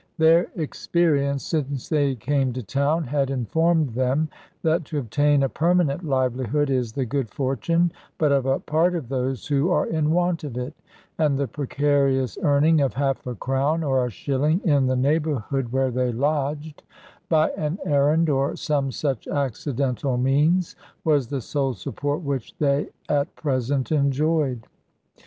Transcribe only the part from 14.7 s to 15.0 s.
the